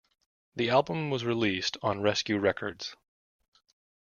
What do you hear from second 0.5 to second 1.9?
The album was released